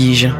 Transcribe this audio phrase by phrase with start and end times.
[0.00, 0.39] Kija.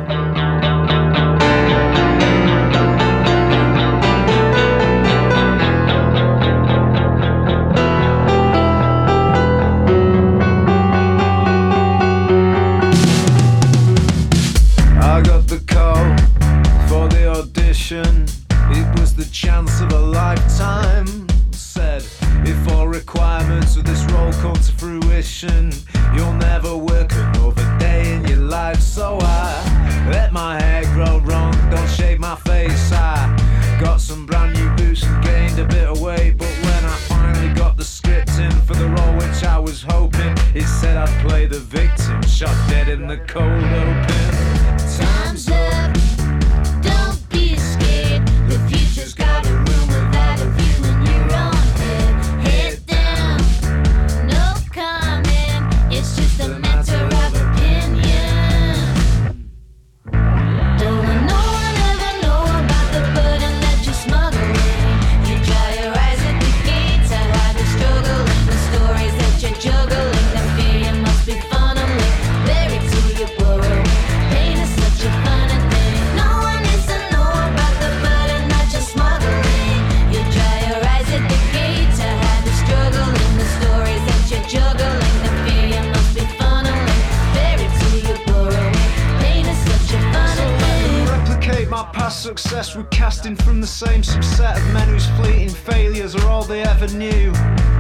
[92.77, 96.87] we're casting from the same subset of men whose fleeting failures are all they ever
[96.89, 97.31] knew.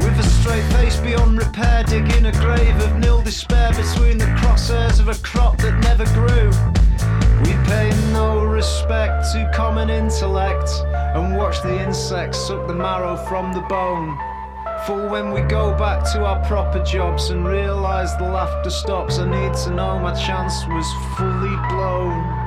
[0.00, 4.98] With a straight face beyond repair, digging a grave of nil despair between the crosshairs
[4.98, 6.48] of a crop that never grew.
[7.44, 10.70] We pay no respect to common intellect
[11.14, 14.18] and watch the insects suck the marrow from the bone.
[14.86, 19.26] For when we go back to our proper jobs and realize the laughter stops, I
[19.28, 20.86] need to know my chance was
[21.16, 22.39] fully blown.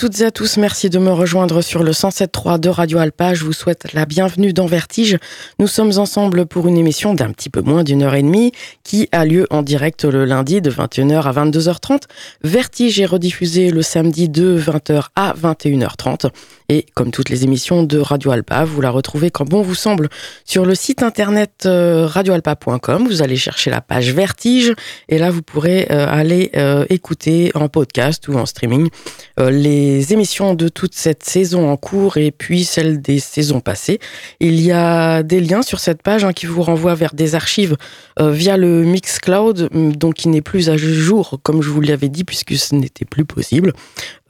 [0.00, 3.34] Toutes et à tous, merci de me rejoindre sur le 107.3 de Radio Alpa.
[3.34, 5.18] Je vous souhaite la bienvenue dans Vertige.
[5.58, 8.52] Nous sommes ensemble pour une émission d'un petit peu moins d'une heure et demie
[8.82, 12.04] qui a lieu en direct le lundi de 21h à 22h30.
[12.42, 16.30] Vertige est rediffusé le samedi de 20h à 21h30.
[16.70, 20.08] Et comme toutes les émissions de Radio Alpa, vous la retrouvez quand bon vous semble
[20.46, 23.06] sur le site internet euh, radioalpa.com.
[23.06, 24.72] Vous allez chercher la page Vertige
[25.10, 28.88] et là vous pourrez euh, aller euh, écouter en podcast ou en streaming
[29.36, 33.98] les émissions de toute cette saison en cours et puis celles des saisons passées.
[34.40, 37.76] Il y a des liens sur cette page hein, qui vous renvoient vers des archives
[38.18, 42.56] via le Mixcloud, donc qui n'est plus à jour comme je vous l'avais dit puisque
[42.56, 43.72] ce n'était plus possible.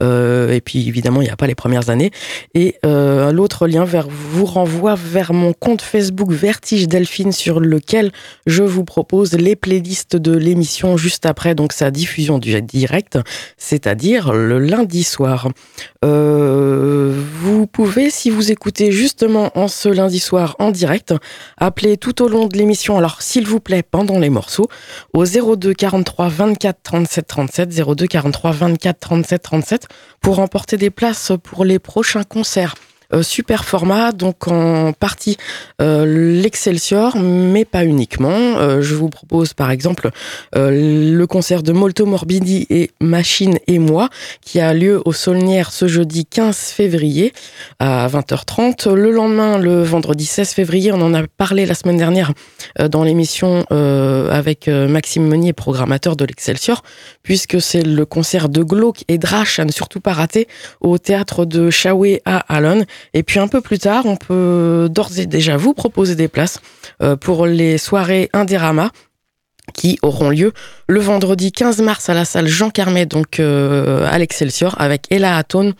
[0.01, 2.11] Et puis évidemment il n'y a pas les premières années.
[2.53, 8.11] Et euh, l'autre lien vers, vous renvoie vers mon compte Facebook Vertige Delphine sur lequel
[8.45, 13.19] je vous propose les playlists de l'émission juste après donc sa diffusion du direct,
[13.57, 15.49] c'est-à-dire le lundi soir.
[16.03, 21.13] Euh, vous pouvez, si vous écoutez justement en ce lundi soir en direct,
[21.57, 24.67] appeler tout au long de l'émission, alors s'il vous plaît, pendant les morceaux,
[25.13, 29.87] au 02 43 24 37 37, 02 43 24 37 37,
[30.19, 32.75] pour remporter des places pour les prochains concert
[33.21, 35.37] super format, donc en partie
[35.79, 38.81] l'Excelsior, mais pas uniquement.
[38.81, 40.09] je vous propose par exemple
[40.53, 44.09] le concert de Molto Morbidi et Machine et moi,
[44.41, 47.33] qui a lieu au Saulnières ce jeudi 15 février
[47.79, 48.93] à 20h30.
[48.93, 52.31] Le lendemain, le vendredi 16 février, on en a parlé la semaine dernière
[52.89, 56.83] dans l'émission avec Maxime Meunier, programmateur de l'Excelsior,
[57.23, 60.47] puisque c'est le concert de Glauque et Drache à ne surtout pas rater
[60.79, 62.85] au théâtre de Shawé à Alon.
[63.13, 66.59] Et puis un peu plus tard, on peut d'ores et déjà vous proposer des places
[67.01, 68.91] euh, pour les soirées Indérama
[69.73, 70.53] qui auront lieu
[70.87, 75.37] le vendredi 15 mars à la salle Jean Carmet, donc euh, à l'Excelsior, avec Ella
[75.37, 75.73] Atone,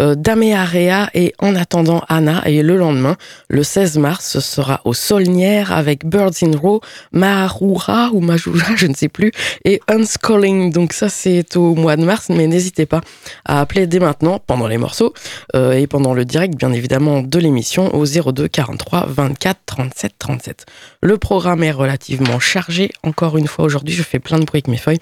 [0.00, 0.14] euh,
[0.54, 2.42] Area et En attendant Anna.
[2.46, 3.16] Et le lendemain,
[3.48, 6.80] le 16 mars, ce sera au Solnière avec Birds in Row,
[7.12, 9.32] Mahura ou Majura, je ne sais plus,
[9.64, 10.72] et Unscalling.
[10.72, 13.00] Donc ça, c'est au mois de mars, mais n'hésitez pas
[13.44, 15.12] à appeler dès maintenant, pendant les morceaux,
[15.54, 20.66] euh, et pendant le direct, bien évidemment, de l'émission au 02 43 24 37 37.
[21.02, 22.90] Le programme est relativement chargé.
[23.02, 25.00] Encore une fois, aujourd'hui, je fais plein de bruit avec mes feuilles.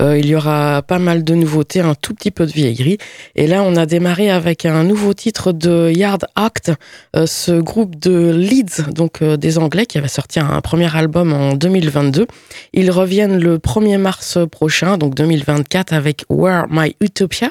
[0.00, 2.98] Euh, il y aura pas mal de nouveautés, un tout petit peu de vieillerie.
[3.34, 6.72] Et là, on a démarré avec un nouveau titre de Yard Act,
[7.16, 11.32] euh, ce groupe de Leeds, donc euh, des Anglais, qui avait sorti un premier album
[11.32, 12.26] en 2022.
[12.72, 17.50] Ils reviennent le 1er mars prochain, donc 2024, avec Where My Utopia.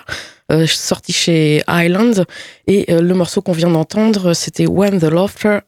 [0.50, 2.24] Euh, sorti chez Island
[2.68, 5.60] et le morceau qu'on vient d'entendre c'était When the Laughter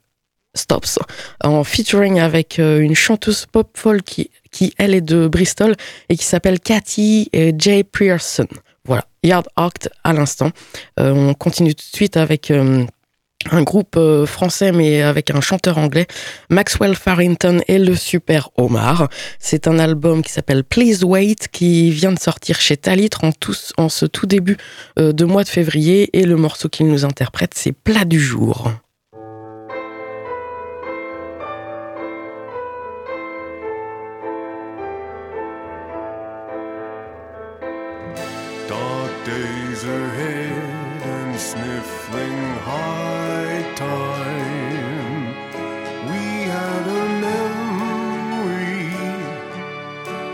[0.56, 1.00] Stops
[1.44, 5.76] en featuring avec une chanteuse pop folk qui, qui elle est de Bristol
[6.08, 7.84] et qui s'appelle Cathy J.
[7.84, 8.48] Pearson.
[8.90, 10.50] Voilà, Yard Act à l'instant.
[11.00, 12.88] Euh, on continue tout de suite avec euh,
[13.52, 16.08] un groupe euh, français mais avec un chanteur anglais,
[16.50, 19.08] Maxwell Farrington et le Super Omar.
[19.38, 23.30] C'est un album qui s'appelle Please Wait qui vient de sortir chez Talitre en,
[23.78, 24.58] en ce tout début
[24.98, 28.72] de mois de février et le morceau qu'il nous interprète c'est Plat du jour.
[38.70, 42.38] Dark days ahead and sniffling
[42.70, 45.34] high time.
[46.12, 46.26] We
[46.56, 48.94] had a memory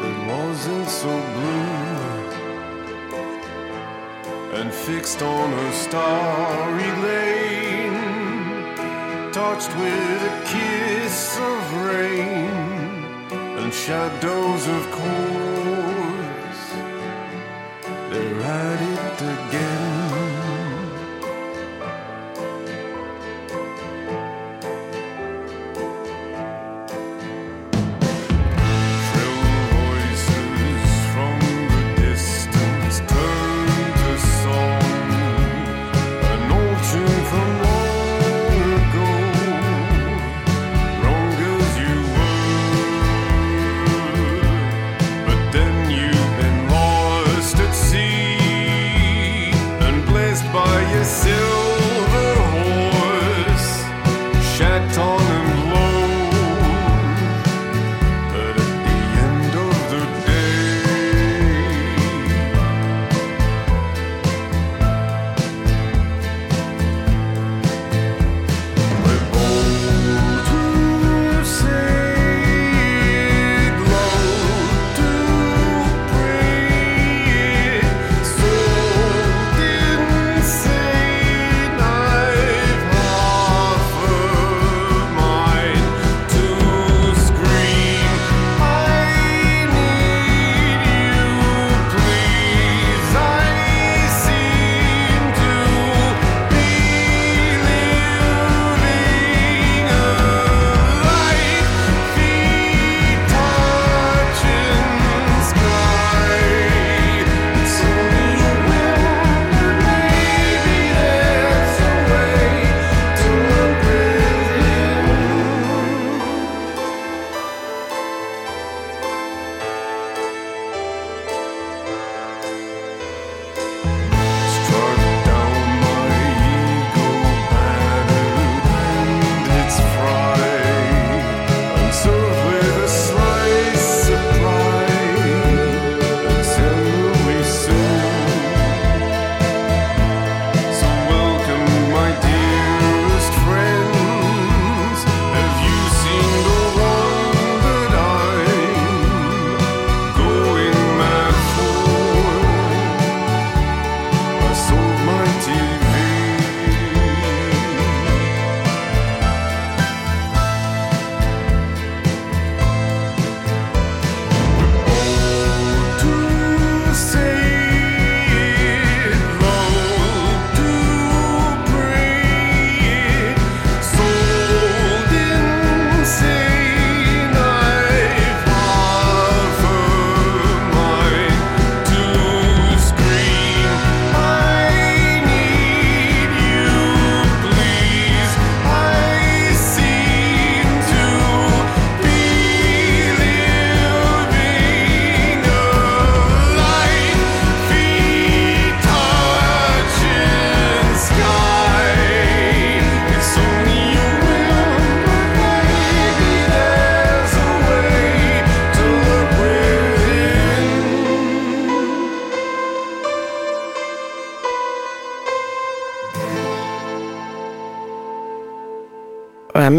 [0.01, 1.75] that wasn't so blue
[4.59, 7.99] and fixed on a starry lane,
[9.31, 12.49] touched with a kiss of rain
[13.31, 15.44] and shadows of cold.
[19.17, 19.84] to get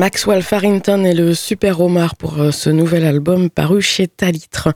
[0.07, 4.69] Maxwell Farrington et le Super Omar pour euh, ce nouvel album paru chez Talitre.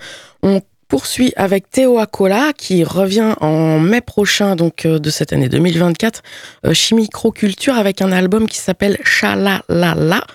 [0.90, 6.20] Poursuit avec Théo Acola qui revient en mai prochain donc euh, de cette année 2024
[6.66, 10.26] euh, Chimicroculture avec un album qui s'appelle Chalalala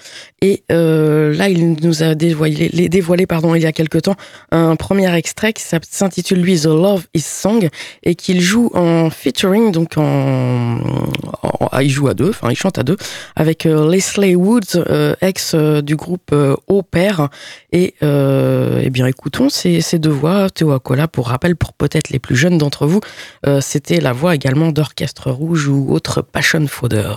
[0.42, 4.16] et euh, là il nous a dévoilé, dévoilé pardon il y a quelque temps
[4.52, 7.68] un premier extrait qui s'intitule lui The Love Is Song
[8.04, 10.80] et qu'il joue en featuring donc en,
[11.82, 12.96] il joue à deux enfin il chante à deux
[13.36, 14.86] avec Leslie Woods
[15.22, 16.34] ex du groupe
[16.68, 17.30] Au Père
[17.72, 22.36] et eh bien écoutons ces deux voix Théo Acola, pour rappel, pour peut-être les plus
[22.36, 23.02] jeunes d'entre vous,
[23.46, 27.14] euh, c'était la voix également d'Orchestre Rouge ou autre Passion Fodder.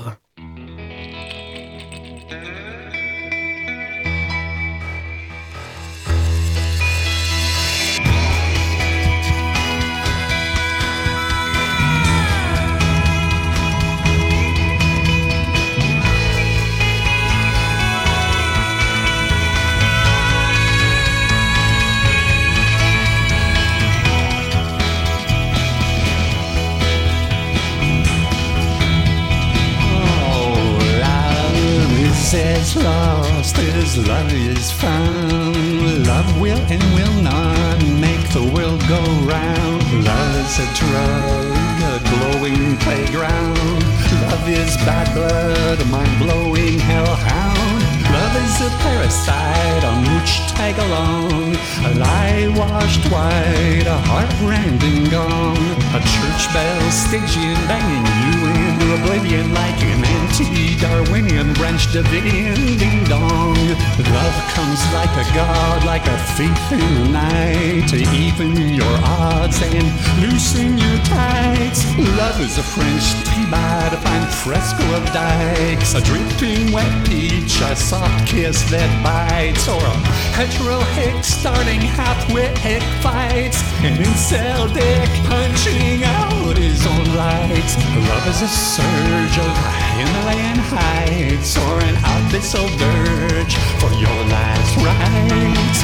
[32.61, 36.07] Is lost, is love is found.
[36.07, 39.83] Love will and will not make the world go round.
[40.05, 43.83] Love is a drug, a glowing playground.
[44.27, 47.81] Love is bad blood, a mind blowing hellhound.
[48.17, 51.55] Love is a parasite on which tag along.
[51.89, 55.71] A lie washed white, a heart rending gone.
[55.95, 63.57] A church bell Stygian banging you into oblivion like an anti-Darwinian branch Davidian ding dong.
[63.99, 69.61] Love comes like a god, like a thief in the night to even your odds
[69.63, 69.87] and
[70.23, 71.85] loosen your tights.
[72.17, 77.77] Love is a French tea-bag, a fine fresco of dikes, a drifting wet peach, a
[77.77, 79.97] soft kiss that bites, or a
[80.37, 87.77] hetero hick starting half-wit hick fights, an incel dick punching out his own lights.
[88.09, 89.55] Love is a surge of
[89.99, 95.81] Himalayan heights, or an abyssal dirge for your last rites.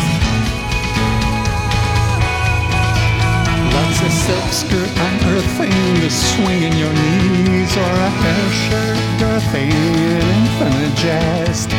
[3.75, 9.75] Love's a silk skirt unearthing the swing in your knees, or a hair shirt girthing
[10.19, 11.71] an infinite jest.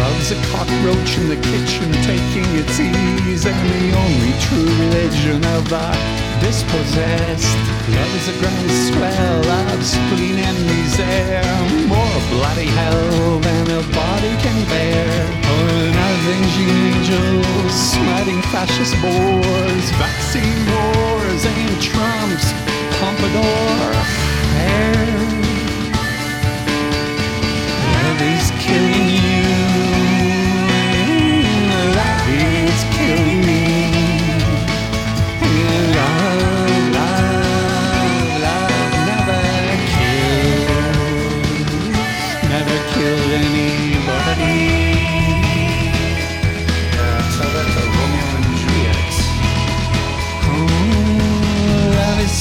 [0.00, 5.62] Love's a cockroach in the kitchen taking its ease, and the only true religion of
[5.68, 7.56] the dispossessed.
[7.88, 14.58] Love is a groundswell of spleen and misère, more bloody hell than a body can
[14.68, 15.08] bear.
[15.56, 22.48] An avenging angel smiting fascist bores, vaccine wars and Trump's
[22.98, 23.92] pompadour
[24.56, 25.06] hair.
[27.94, 29.44] Love is killing you.
[32.00, 33.45] Love is killing me.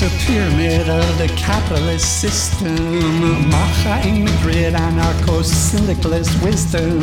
[0.05, 3.49] A pyramid of the capitalist system.
[3.49, 6.99] Macha in Madrid, anarcho-syndicalist wisdom.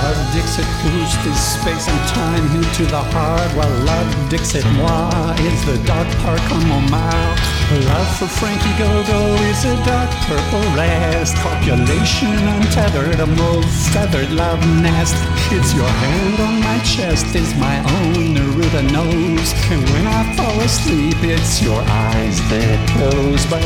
[0.00, 5.60] Love Dixit Proust is space and time into the heart, while love Dixit moi is
[5.66, 7.60] the dark park on Montmartre.
[7.86, 9.20] Love for Frankie Go-Go
[9.52, 11.36] is a dark purple rest.
[11.36, 15.14] Population untethered, a mauve feathered love nest.
[15.52, 19.52] It's your hand on my chest, is my own Neruda nose.
[19.70, 23.42] And when I fall asleep, it's your eyes that close.
[23.50, 23.64] But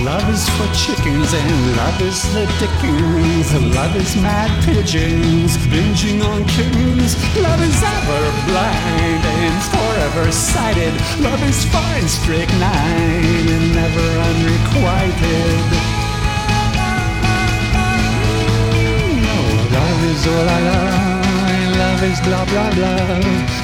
[0.00, 3.52] love is for chickens, and love is the dickens.
[3.74, 7.12] Love is mad pigeons, binging on kittens.
[7.36, 10.94] Love is ever blind and forever sighted.
[11.20, 15.60] Love is fine, strychnine, and never unrequited.
[19.26, 19.38] No,
[19.76, 20.95] love is all I love.
[21.96, 22.92] Love is blah blah blah.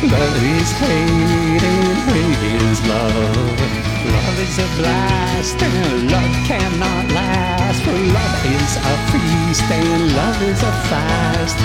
[0.09, 3.61] Love is hate and hate is love.
[4.09, 7.83] Love is a blast and love cannot last.
[7.85, 11.59] For love is a feast and love is a fast.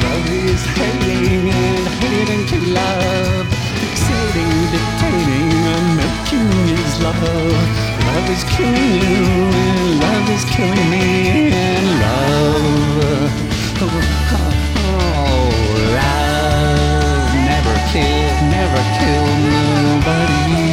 [0.00, 3.46] Love is hating and hating to love.
[3.80, 7.20] Fixating, dictating, and making is love.
[8.08, 9.28] Love is killing you
[9.60, 13.28] and love is killing me and love.
[13.76, 14.53] Oh, oh,
[17.94, 20.64] kill, never kill nobody.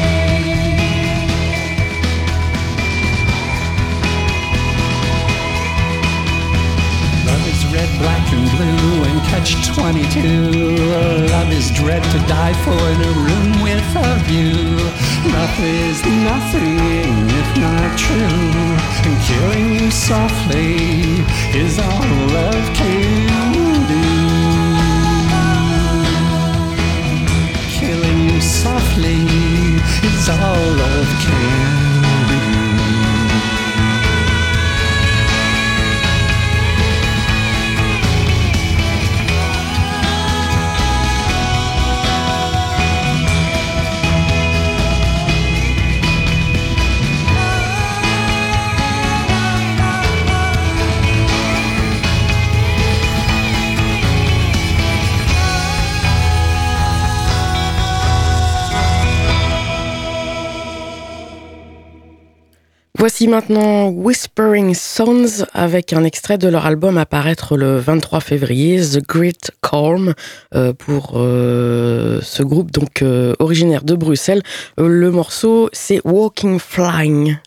[7.30, 11.28] Love is red, black, and blue, and catch 22.
[11.30, 14.78] Love is dread to die for in a room with a view.
[15.38, 18.51] Love is nothing if not true,
[19.05, 21.22] and killing you softly
[21.53, 22.01] is all
[22.34, 23.30] love can.
[28.94, 29.25] play
[30.04, 31.80] is all of care.
[63.01, 68.79] Voici maintenant Whispering Sons avec un extrait de leur album à paraître le 23 février,
[68.79, 70.14] The Great Calm,
[70.53, 74.44] euh, pour euh, ce groupe donc euh, originaire de Bruxelles.
[74.77, 77.37] Le morceau c'est Walking Flying.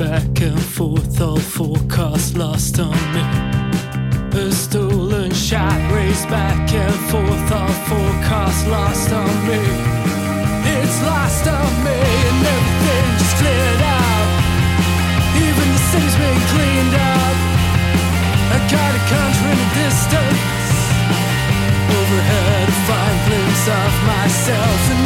[0.00, 3.20] back and forth, all forecasts lost on me.
[4.32, 9.60] A stolen shot raced back and forth, all forecasts lost on me.
[10.72, 14.28] It's lost on me, and everything just cleared out.
[15.36, 17.36] Even the city's been cleaned up.
[18.56, 20.72] I got a country in the distance.
[21.92, 24.99] Overhead, a fine glimpse of myself.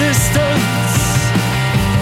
[0.00, 0.96] distance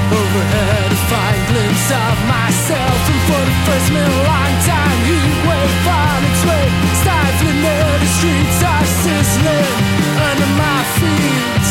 [0.07, 2.99] overhead, a fine glimpse of myself.
[3.11, 6.67] And for the first in a long time, heat wave found its way,
[7.03, 7.95] stifling there.
[7.99, 9.75] The streets are sizzling
[10.15, 11.67] under my feet.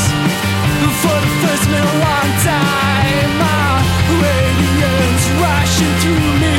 [0.84, 3.72] And for the first in a long time, my
[4.20, 6.56] radiance rushing through me,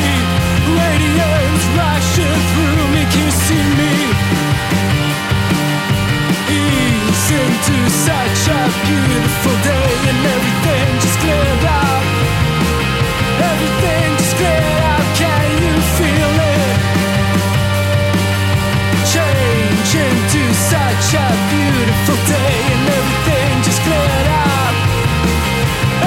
[0.81, 2.88] radiance rushing through.
[7.90, 12.03] such a beautiful day and everything just cleared up.
[13.51, 15.05] Everything just cleared up.
[15.16, 16.77] Can you feel it?
[19.14, 24.74] Change into such a beautiful day and everything just cleared up.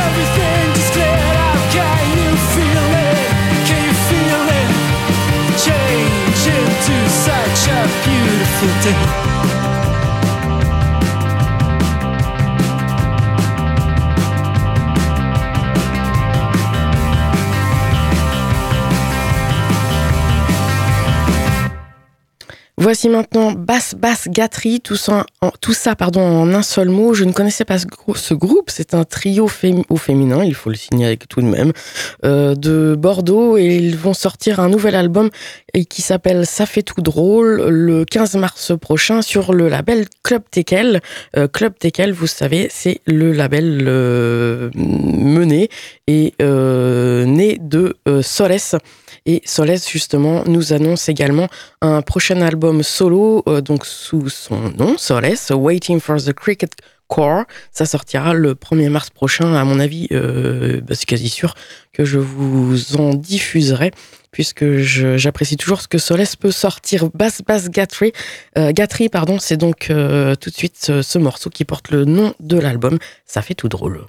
[0.05, 1.59] Everything just cleared up.
[1.75, 3.29] Can you feel it?
[3.67, 4.69] Can you feel it?
[5.65, 9.50] Change into such a beautiful day.
[22.81, 25.51] Voici maintenant Basse Basse Gatterie, tout ça, en,
[25.95, 27.13] pardon, en un seul mot.
[27.13, 29.47] Je ne connaissais pas ce, groupe, c'est un trio
[29.87, 31.73] au féminin, il faut le signaler tout de même,
[32.25, 35.29] euh, de Bordeaux et ils vont sortir un nouvel album
[35.89, 41.01] qui s'appelle Ça fait tout drôle le 15 mars prochain sur le label Club Tekel.
[41.37, 45.69] Euh, Club Tekel, vous savez, c'est le label euh, mené
[46.07, 48.79] et euh, né de Soles.
[49.25, 51.47] Et Soles, justement, nous annonce également
[51.81, 56.71] un prochain album solo, euh, donc sous son nom, Soles, Waiting for the Cricket
[57.07, 57.43] Core.
[57.71, 61.53] Ça sortira le 1er mars prochain, à mon avis, euh, bah, c'est quasi sûr
[61.93, 63.91] que je vous en diffuserai,
[64.31, 67.09] puisque j'apprécie toujours ce que Soles peut sortir.
[67.13, 68.13] Bass Bass Gatry,
[68.57, 68.71] euh,
[69.11, 72.97] pardon, c'est donc tout de suite ce morceau qui porte le nom de l'album.
[73.25, 74.05] Ça fait tout drôle.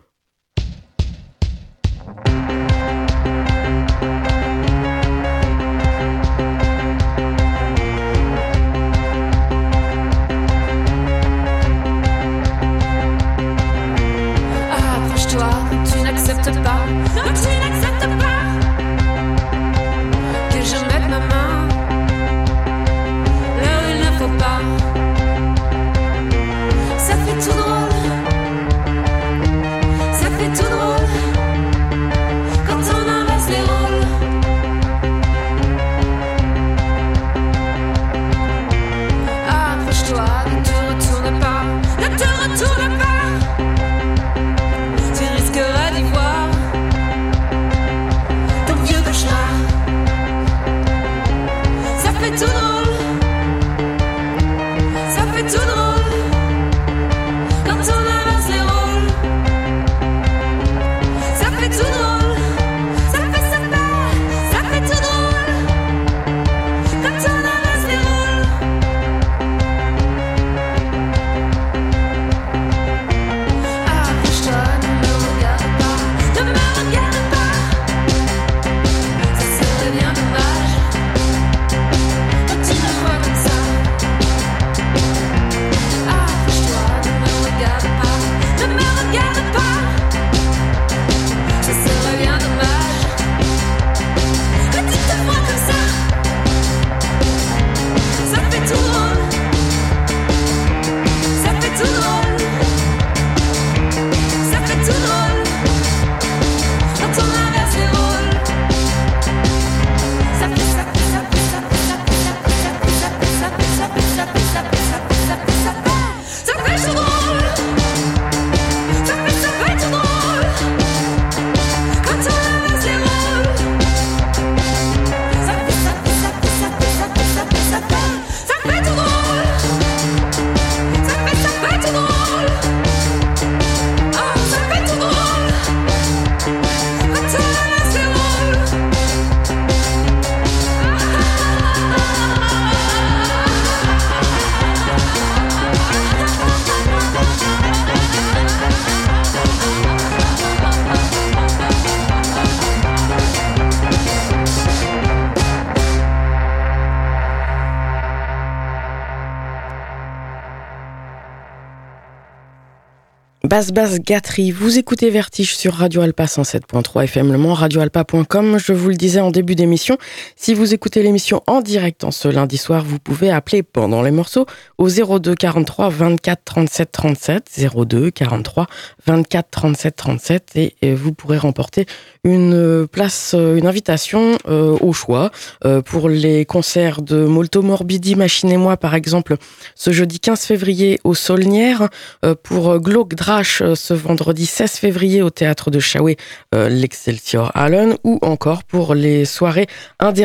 [163.71, 168.59] Basse Gatterie, vous écoutez Vertige sur Radio Alpa 107.3 FM Le Mans, radioalpa.com.
[168.59, 169.99] Je vous le disais en début d'émission,
[170.43, 174.11] si vous écoutez l'émission en direct en ce lundi soir, vous pouvez appeler pendant les
[174.11, 174.45] morceaux
[174.77, 178.67] au 02 43 24 37 37, 02 43
[179.07, 181.87] 24 37 37 et, vous pourrez remporter
[182.25, 185.31] une place, une invitation euh, au choix
[185.65, 189.37] euh, pour les concerts de Molto Morbidi, Machine et moi par exemple
[189.77, 191.89] ce jeudi 15 février au Saulnières,
[192.25, 196.17] euh, pour Glauque Drach euh, ce vendredi 16 février au théâtre de Chaoué,
[196.53, 199.69] euh, l'Excelsior Allen, ou encore pour les soirées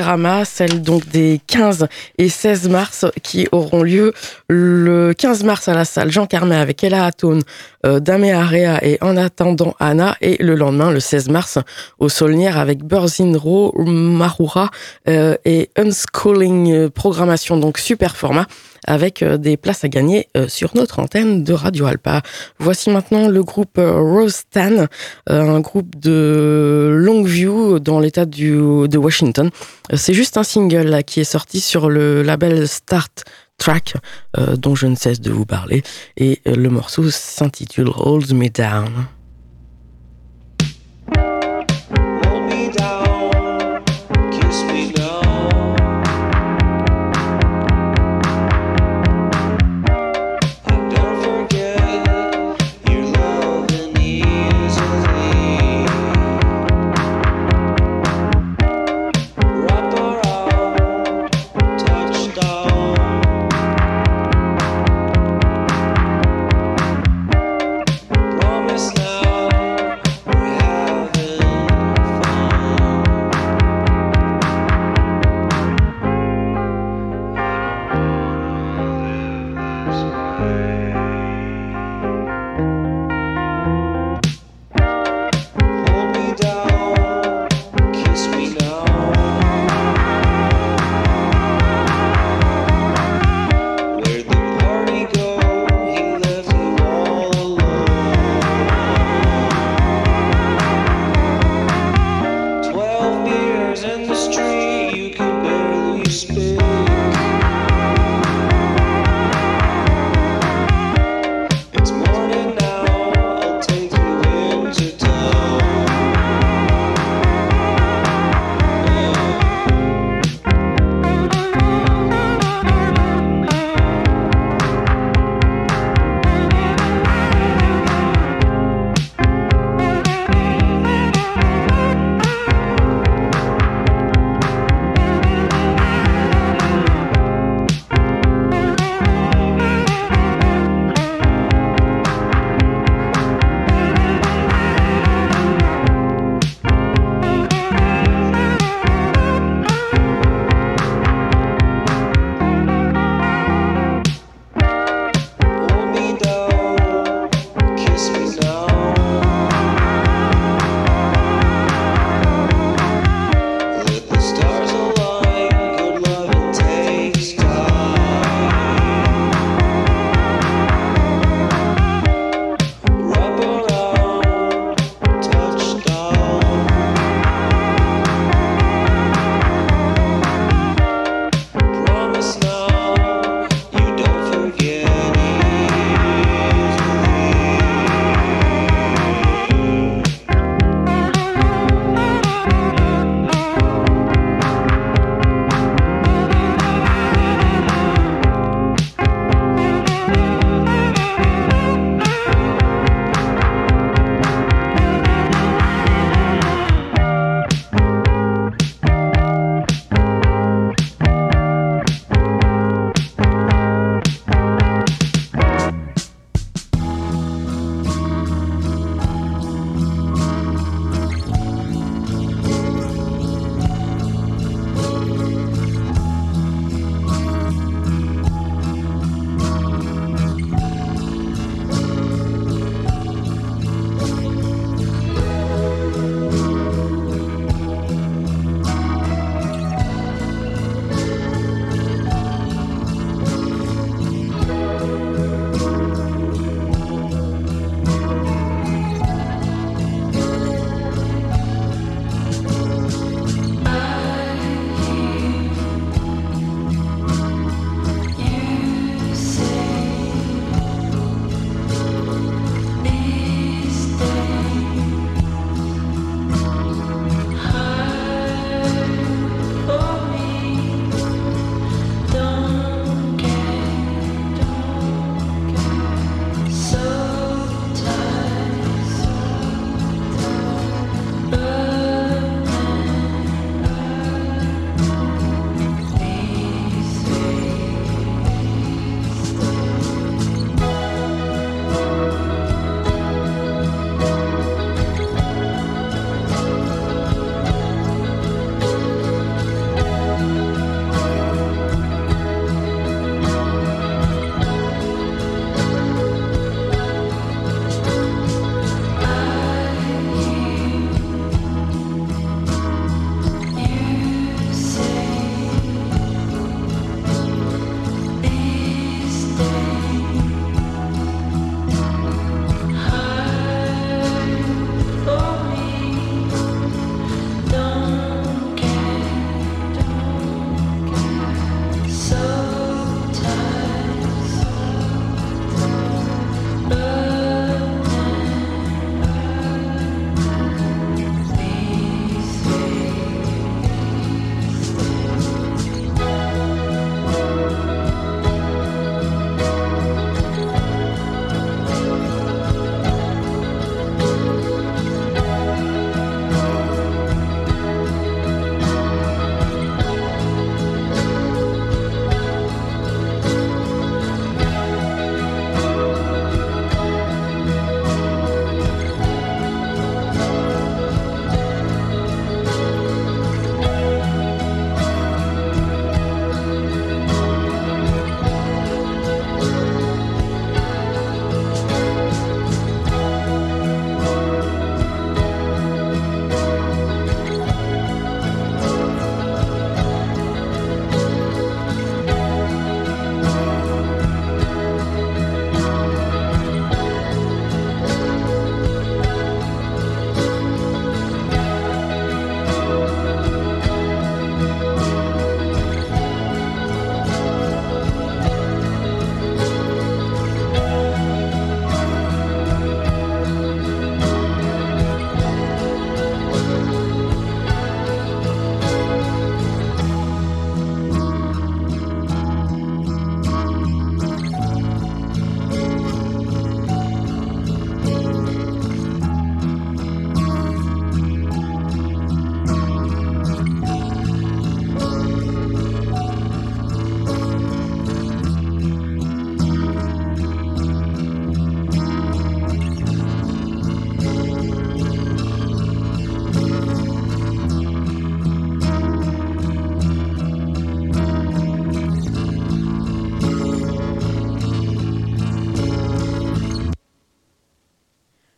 [0.08, 4.14] Indérama, celles donc des 15 et 16 mars qui auront lieu
[4.48, 7.42] le 15 mars à la salle Jean Carmet avec Ella Atone,
[7.88, 11.58] euh, Damé Area et En attendant Anna, et le lendemain, le 16 mars,
[12.00, 14.70] au Saulnières avec Burzinro, Marura
[15.08, 18.46] et Unschooling Programmation, donc super format
[18.86, 22.22] avec des places à gagner sur notre antenne de Radio Alpa.
[22.60, 24.88] Voici maintenant le groupe euh, Rostan,
[25.28, 29.50] un groupe de Longview dans l'état de Washington.
[29.94, 33.26] C'est juste un single qui est sorti sur le label Start
[33.58, 33.96] Track,
[34.58, 35.84] dont je ne cesse de vous parler,
[36.16, 39.08] et le morceau s'intitule Hold Me Down.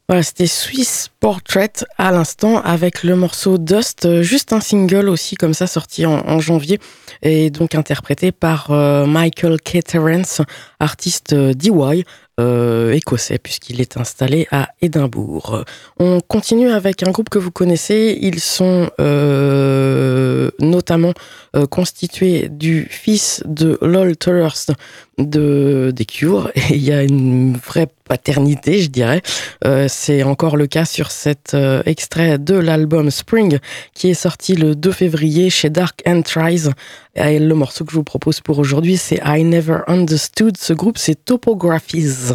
[0.10, 5.36] Voilà, c'était Swiss Portrait à l'instant avec le morceau Dust, euh, juste un single aussi
[5.36, 6.80] comme ça sorti en, janvier
[7.22, 9.84] et donc interprété par euh, Michael K.
[9.84, 10.42] Terrence,
[10.80, 12.06] artiste euh, DY,
[12.40, 15.66] euh, écossais puisqu'il est installé à Édimbourg.
[16.00, 18.18] On continue avec un groupe que vous connaissez.
[18.22, 21.14] Ils sont euh, notamment
[21.70, 24.72] constitués du fils de Lol Tolhurst
[25.20, 29.22] de des Cure et il y a une vraie paternité, je dirais.
[29.88, 31.56] C'est encore le cas sur cet
[31.86, 33.60] extrait de l'album Spring
[33.94, 36.70] qui est sorti le 2 février chez Dark Entries.
[37.16, 40.58] Et le morceau que je vous propose pour aujourd'hui, c'est I Never Understood.
[40.58, 42.34] Ce groupe, c'est Topographies.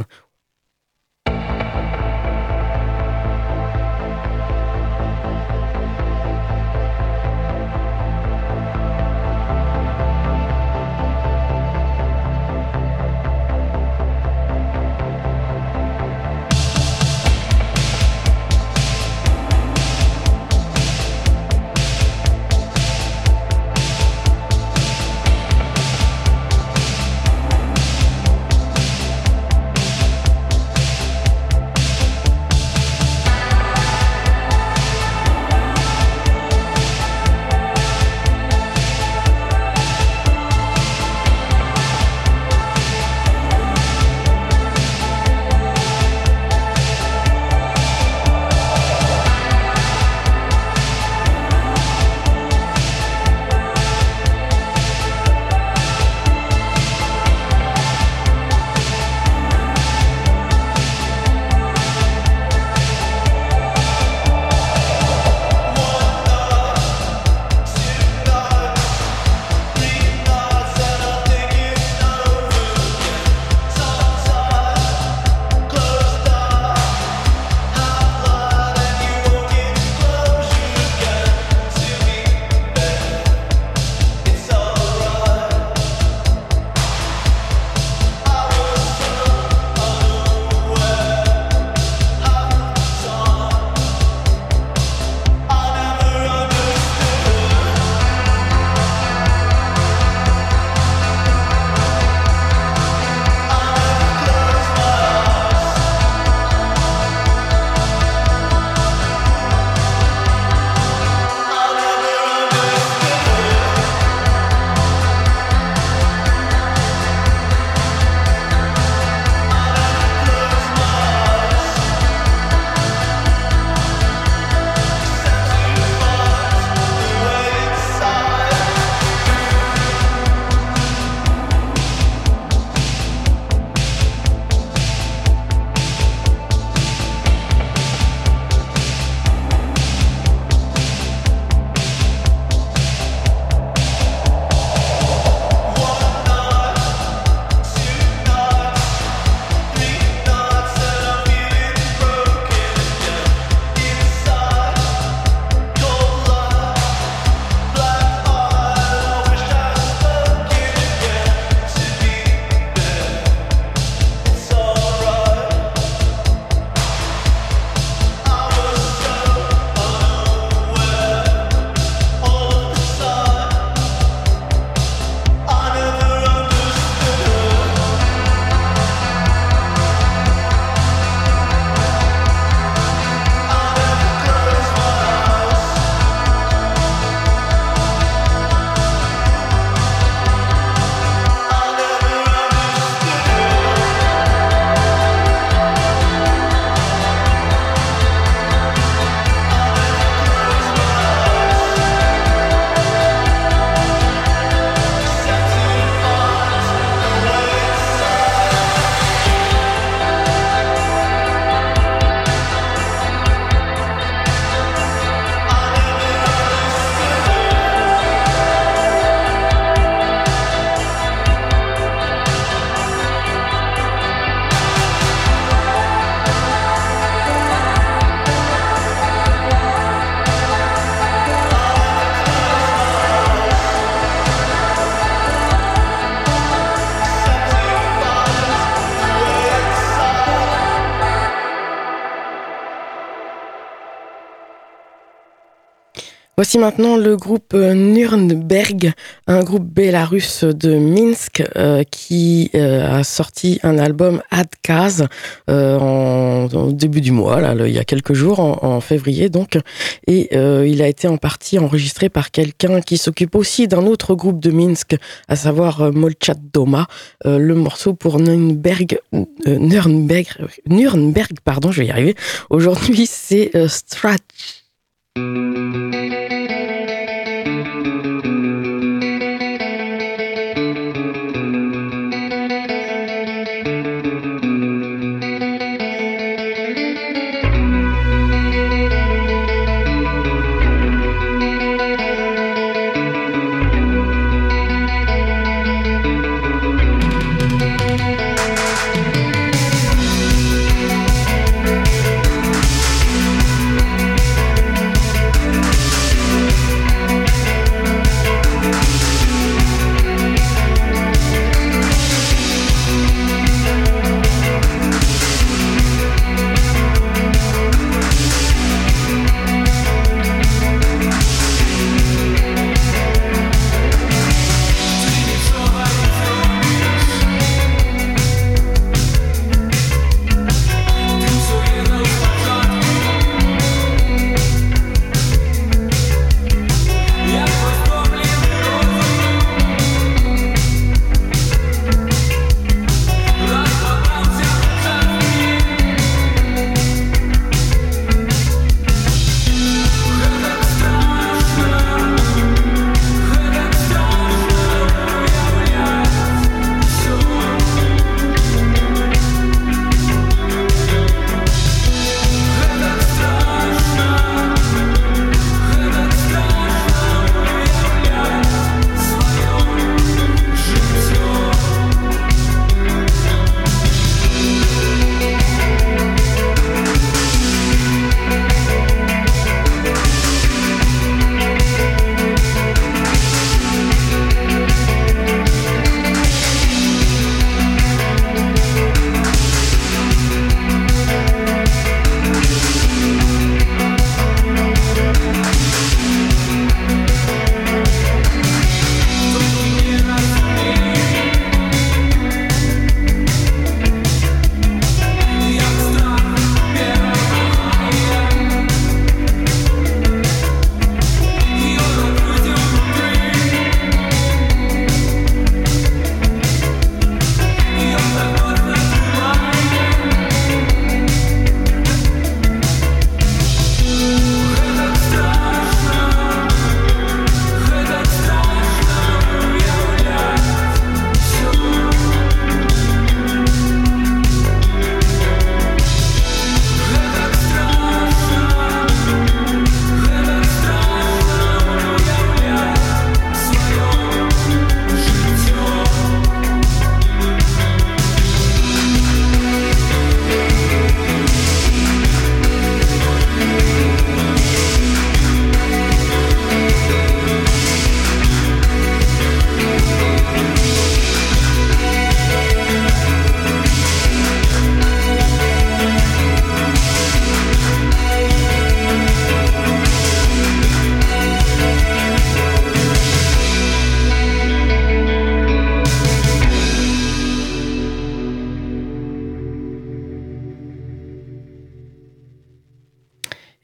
[246.44, 248.92] Voici maintenant le groupe euh, Nürnberg,
[249.26, 255.06] un groupe bélarusse de Minsk euh, qui euh, a sorti un album Adkaz
[255.48, 259.58] euh, en, début du mois, là, il y a quelques jours, en, février donc,
[260.06, 264.38] et il a été en partie enregistré par quelqu'un qui s'occupe aussi d'un autre groupe
[264.38, 264.96] de Minsk,
[265.28, 266.88] à savoir Molchat Doma.
[267.24, 268.98] Le morceau pour Nürnberg,
[269.46, 270.26] Nürnberg,
[270.66, 272.14] Nürnberg, pardon, je vais y arriver.
[272.50, 274.20] Aujourd'hui, c'est Stratch.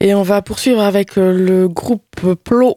[0.01, 2.75] Et on va poursuivre avec euh, le groupe Plo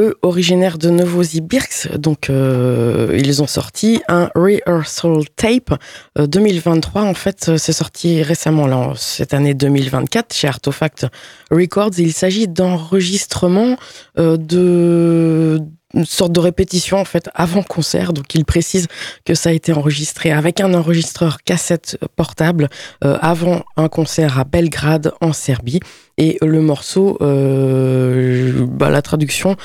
[0.00, 1.96] eux originaires de Novosibirsk.
[1.96, 5.74] Donc, euh, ils ont sorti un rehearsal tape
[6.18, 7.02] euh, 2023.
[7.02, 11.06] En fait, c'est sorti récemment, là, cette année 2024, chez Artefact
[11.50, 11.98] Records.
[11.98, 13.76] Il s'agit d'enregistrements
[14.18, 15.60] euh, de
[15.94, 18.12] une sorte de répétition en fait avant concert.
[18.12, 18.86] Donc il précise
[19.24, 22.68] que ça a été enregistré avec un enregistreur cassette portable
[23.04, 25.80] euh, avant un concert à Belgrade en Serbie.
[26.18, 29.56] Et le morceau, euh, bah, la traduction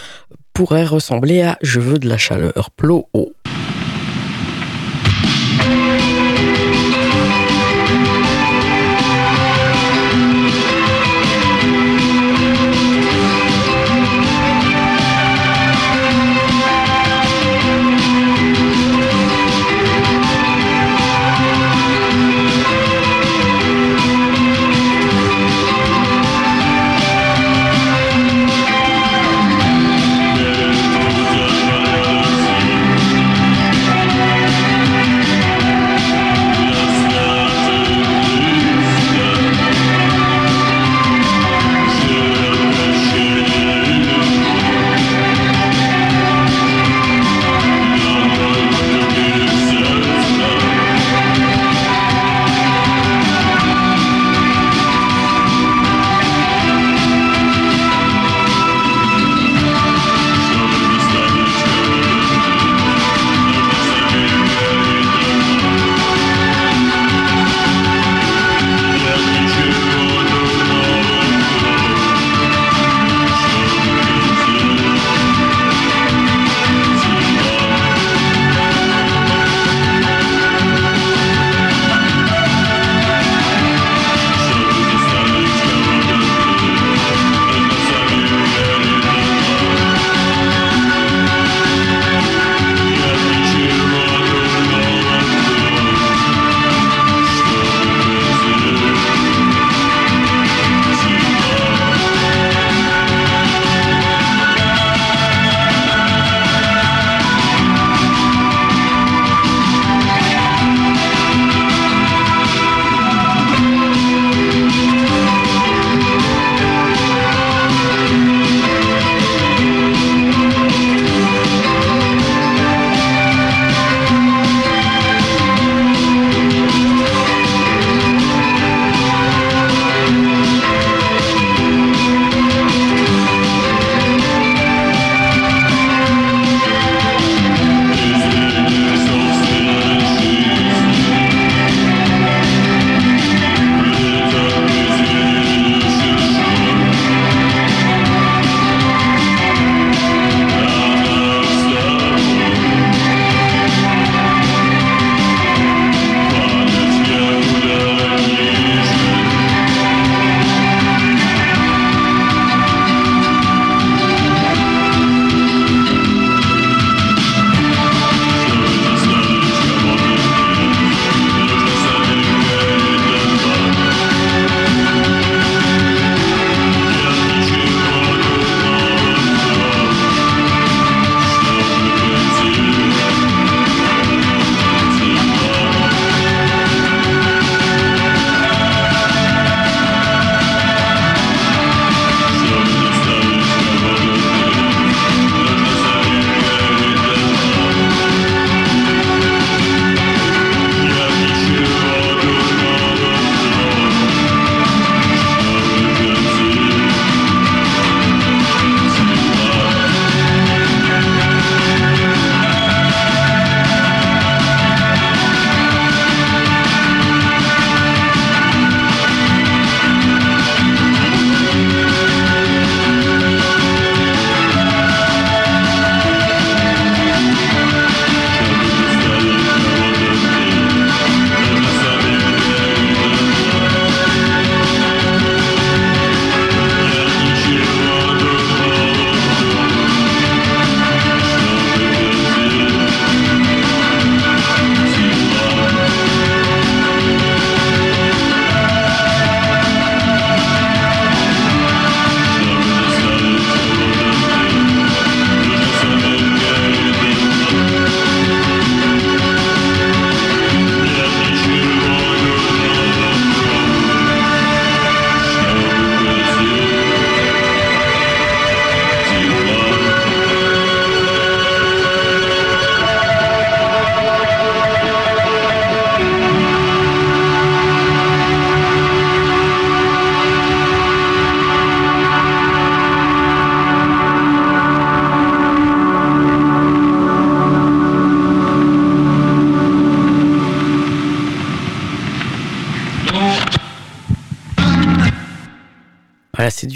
[0.54, 3.34] pourrait ressembler à Je veux de la chaleur, plo haut.
[3.46, 3.59] Voilà,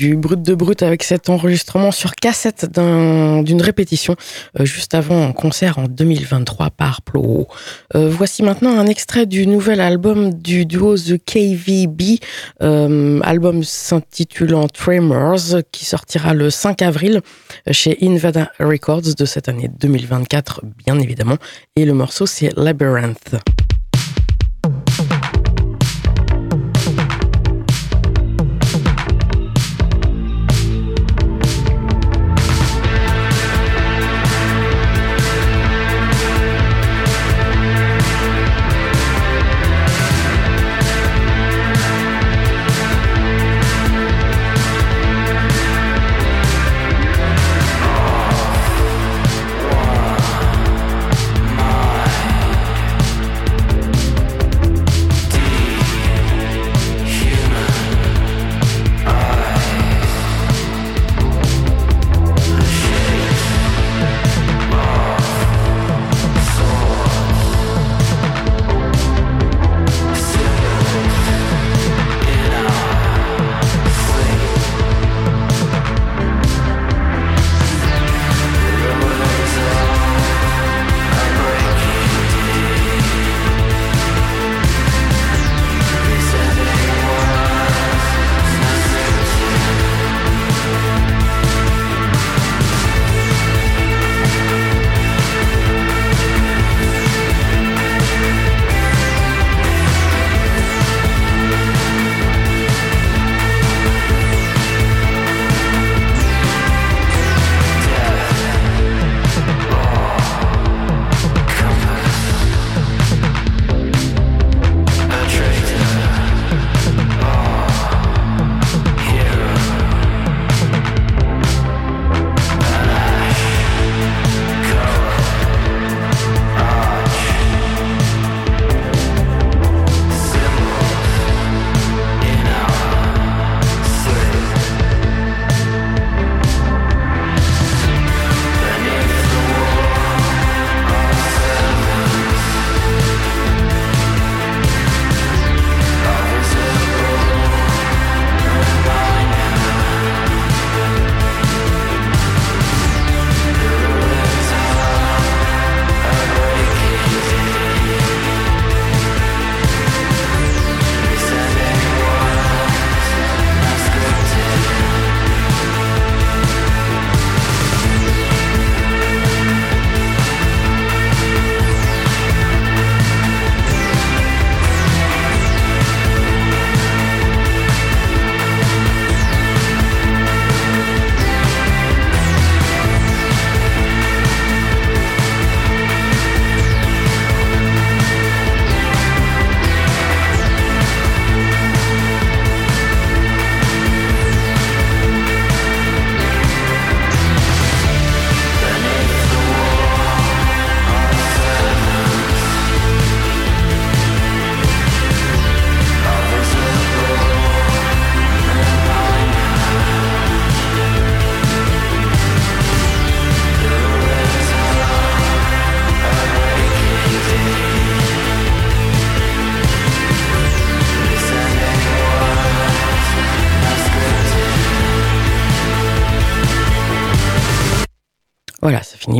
[0.03, 4.17] du brut de brut avec cet enregistrement sur cassette d'une répétition
[4.59, 7.47] euh, juste avant un concert en 2023 par Plo.
[7.95, 12.19] Euh, voici maintenant un extrait du nouvel album du duo The KVB,
[12.61, 17.21] euh, album s'intitulant Tremors, qui sortira le 5 avril
[17.71, 21.37] chez Invada Records de cette année 2024, bien évidemment.
[21.77, 23.37] Et le morceau, c'est Labyrinth.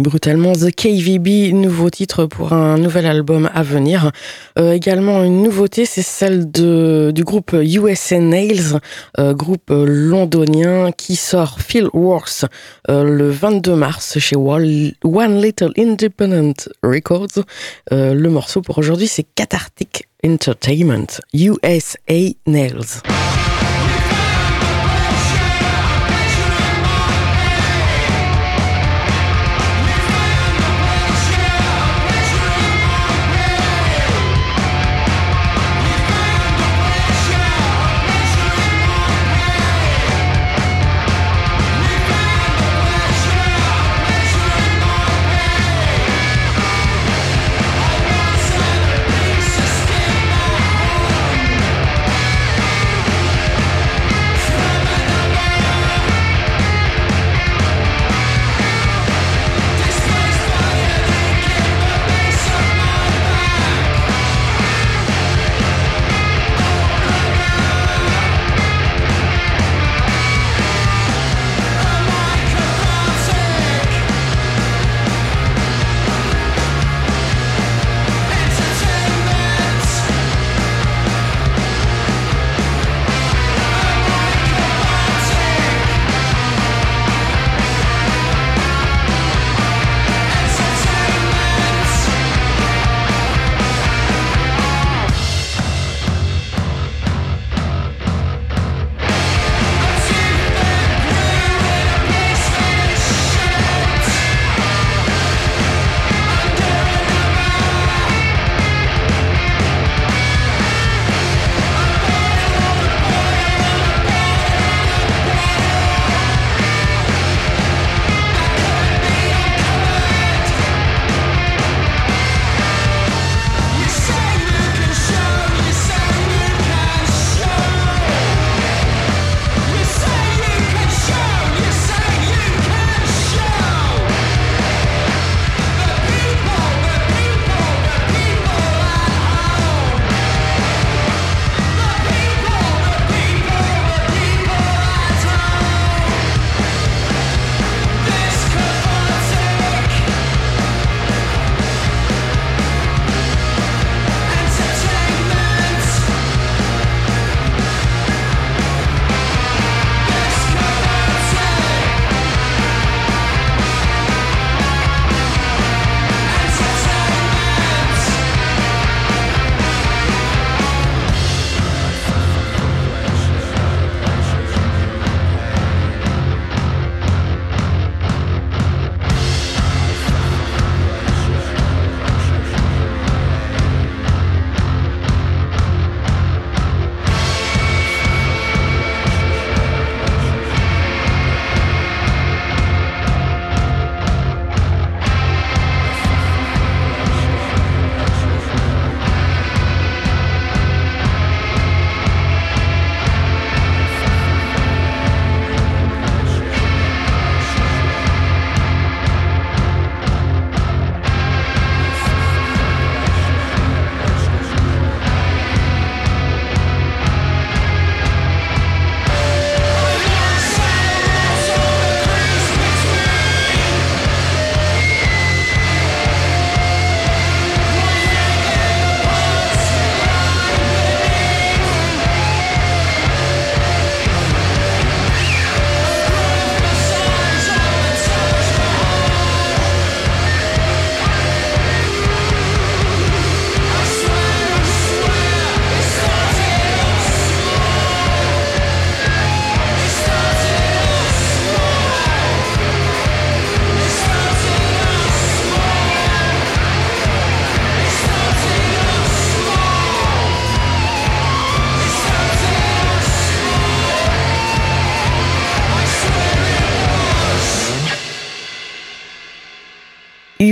[0.02, 0.54] Brutalement.
[0.54, 4.12] The KVB, nouveau titre pour un nouvel album à venir.
[4.58, 8.80] Euh, également une nouveauté, c'est celle de, du groupe USA Nails,
[9.20, 12.46] euh, groupe londonien qui sort Phil Works
[12.90, 17.44] euh, le 22 mars chez One Little Independent Records.
[17.92, 23.02] le morceau pour aujourd'hui, c'est Cathartic Entertainment, USA Nails.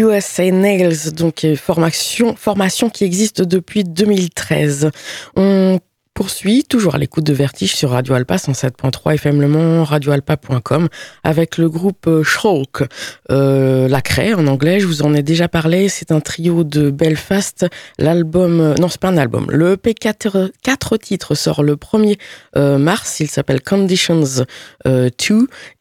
[0.01, 4.91] USA Nails, donc formation, formation qui existe depuis 2013.
[5.35, 5.79] On
[6.21, 10.87] poursuit, toujours à l'écoute de Vertige sur Radio Alpa 107.3 FM Le Mans, radioalpa.com,
[11.23, 12.83] avec le groupe euh, Shulk.
[13.31, 16.91] Euh, la craie en anglais, je vous en ai déjà parlé, c'est un trio de
[16.91, 17.65] Belfast.
[17.97, 22.19] L'album, euh, non c'est pas un album, le EP 4, 4 titres sort le 1er
[22.55, 24.45] euh, mars, il s'appelle Conditions
[24.85, 25.09] 2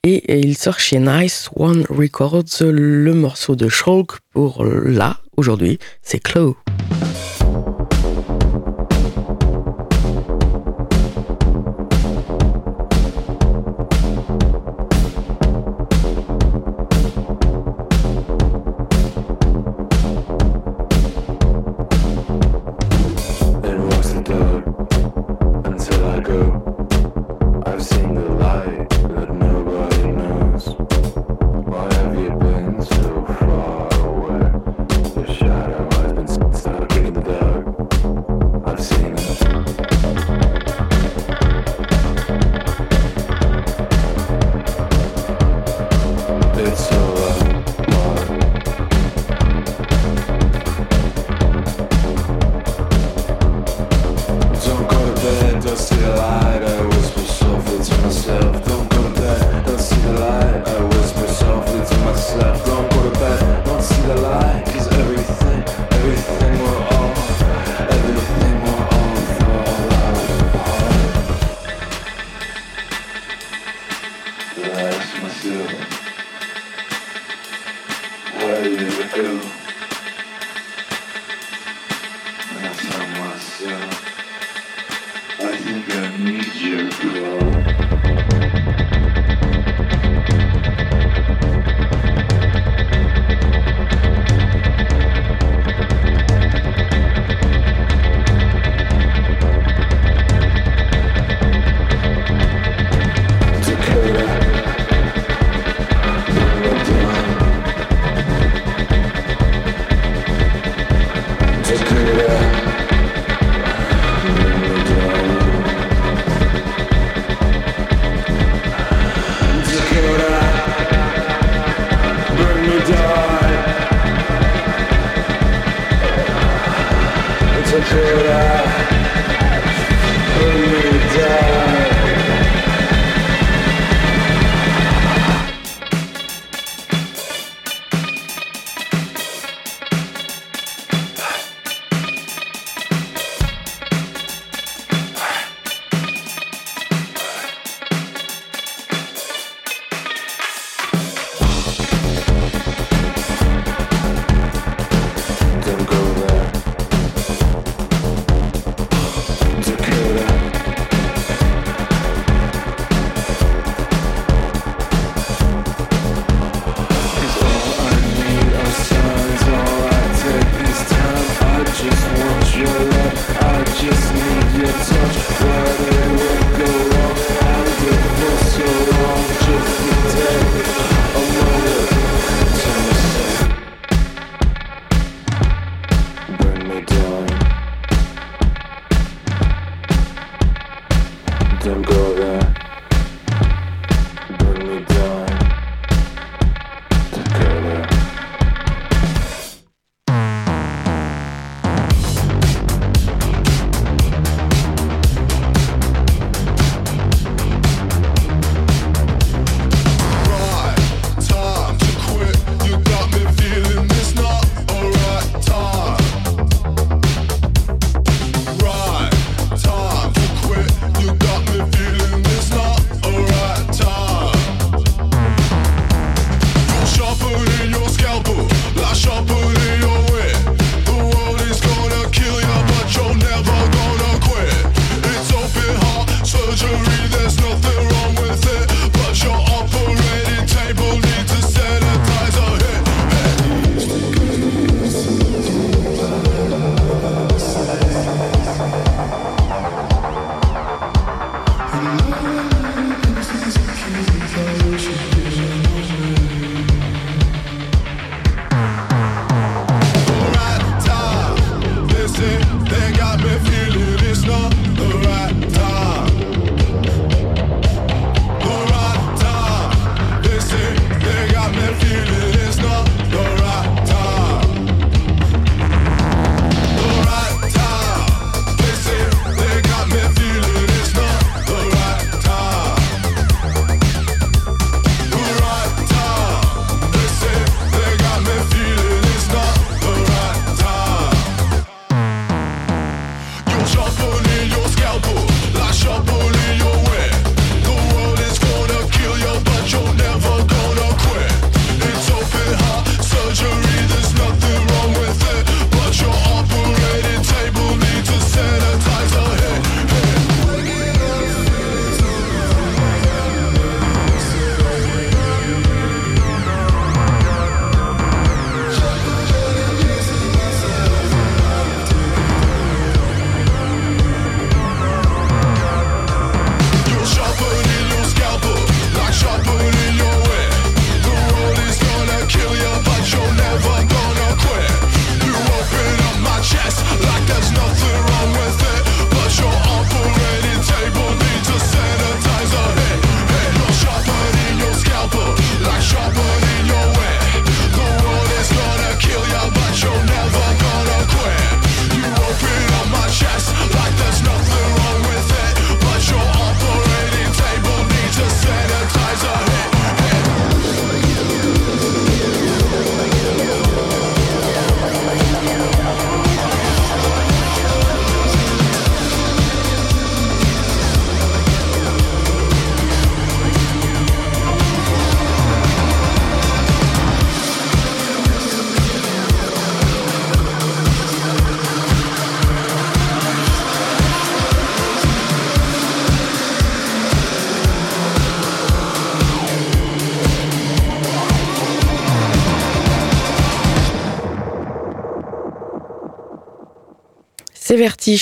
[0.05, 2.62] et, il sort chez Nice One Records.
[2.62, 6.57] Le morceau de Shulk pour là, aujourd'hui, c'est Clo.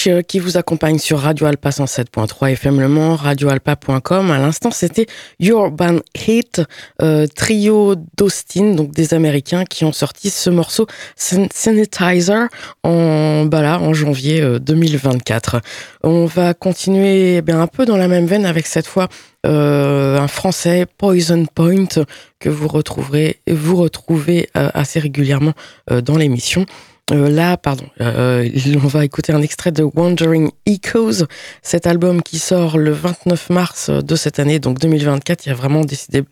[0.06, 4.30] Euh, qui vous accompagne sur Radio Alpa 107.3 FM Le Mans, radioalpa.com.
[4.30, 5.06] À l'instant, c'était
[5.40, 6.60] Urban Hit,
[7.00, 10.86] euh, trio d'Austin, donc des Américains qui ont sorti ce morceau
[11.16, 12.48] Sanitizer
[12.82, 15.54] en, bah en janvier 2024.
[15.54, 15.60] Euh,
[16.02, 19.08] On va continuer eh bien, un peu dans la même veine avec cette fois
[19.46, 22.04] euh, un français, Poison Point,
[22.40, 25.54] que vous retrouverez, vous retrouvez assez régulièrement
[25.90, 26.66] dans l'émission.
[27.10, 28.48] Euh, là, pardon, euh,
[28.82, 31.26] on va écouter un extrait de Wandering Echoes,
[31.62, 35.46] cet album qui sort le 29 mars de cette année, donc 2024.
[35.46, 36.28] Il y a vraiment décidément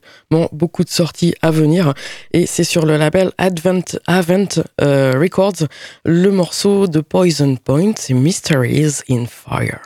[0.53, 1.95] beaucoup de sorties à venir,
[2.33, 5.67] et c'est sur le label Advent, Avent euh, Records.
[6.05, 9.86] Le morceau de Poison Point, Mysteries in Fire.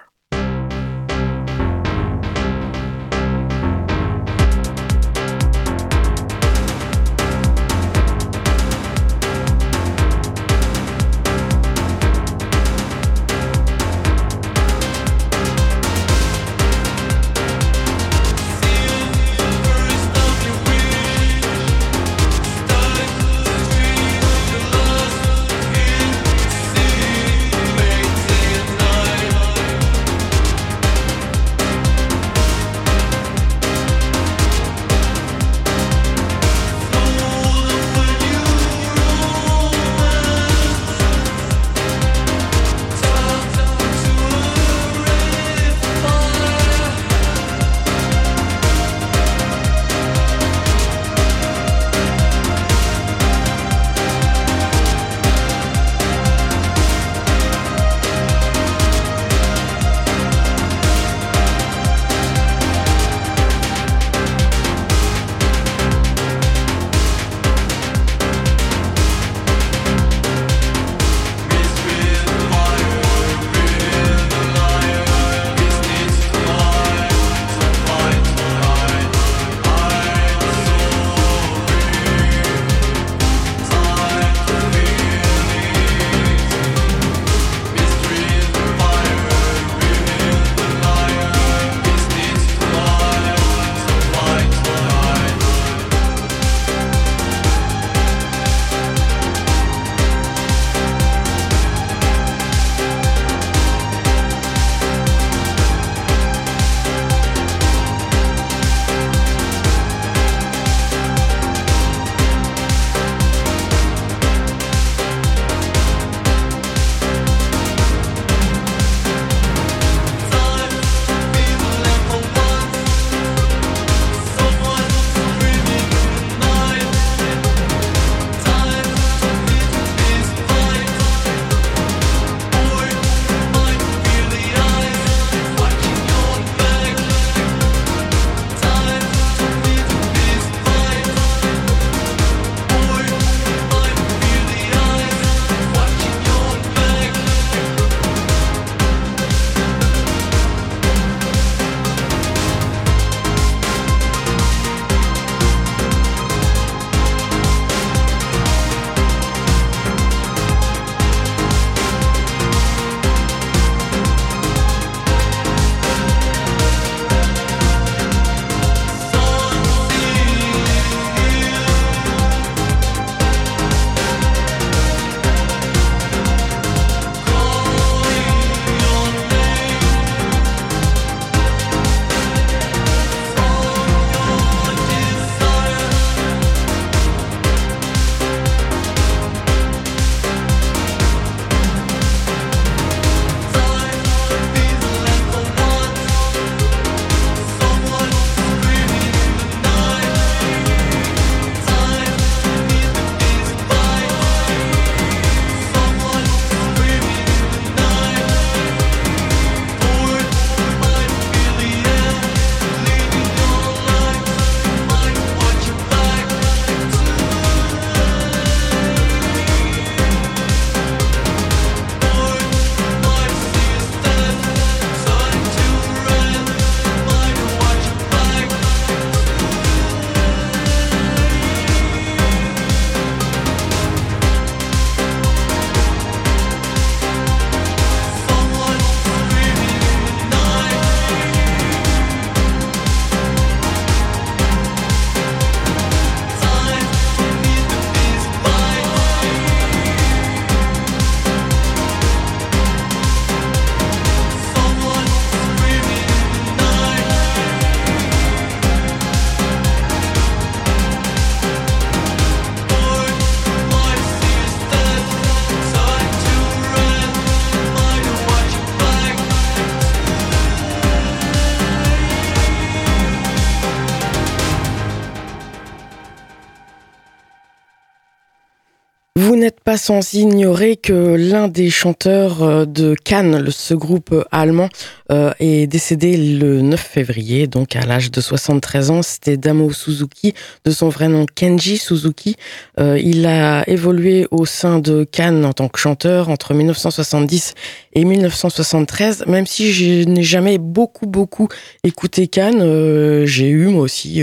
[279.77, 284.69] Sans ignorer que l'un des chanteurs euh, de Cannes, ce groupe allemand,
[285.11, 289.03] euh, est décédé le 9 février, donc à l'âge de 73 ans.
[289.03, 290.35] C'était Damo Suzuki,
[290.65, 292.37] de son vrai nom Kenji Suzuki.
[292.79, 297.55] Euh, il a évolué au sein de Cannes en tant que chanteur entre 1970
[297.95, 299.25] et 1973.
[299.27, 301.49] Même si je n'ai jamais beaucoup, beaucoup
[301.83, 304.23] écouté Cannes, euh, j'ai eu moi aussi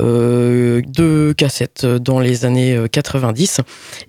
[0.00, 3.60] deux cassettes dans les années 90.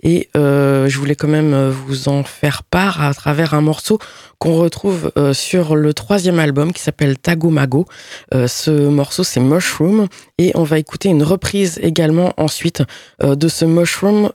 [0.02, 3.98] Et je voulais quand même vous en faire part à travers un morceau
[4.38, 7.84] qu'on retrouve euh, sur le troisième album qui s'appelle Tagomago.
[8.32, 10.06] Euh, ce morceau, c'est Mushroom.
[10.38, 12.82] Et on va écouter une reprise également ensuite
[13.22, 14.30] euh, de ce Mushroom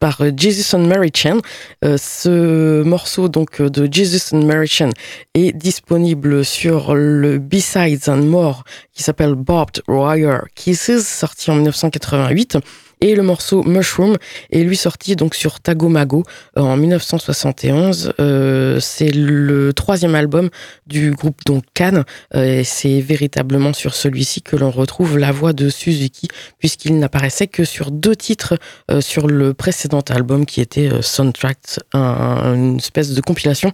[0.00, 1.40] par Jesus and Mary Chen.
[1.80, 4.90] ce morceau donc de Jesus and Mary Chen
[5.34, 12.58] est disponible sur le B-Sides and More qui s'appelle Barbed Wire Kisses, sorti en 1988
[13.02, 14.16] et le morceau Mushroom
[14.50, 16.22] est lui sorti donc sur Tagomago
[16.56, 18.14] euh, en 1971.
[18.20, 20.48] Euh, c'est le troisième album
[20.86, 21.40] du groupe
[21.74, 22.04] Cannes
[22.34, 26.28] euh, et c'est véritablement sur celui-ci que l'on retrouve la voix de Suzuki
[26.60, 28.56] puisqu'il n'apparaissait que sur deux titres
[29.00, 31.58] sur le précédent album qui était Soundtrack,
[31.94, 33.72] une espèce de compilation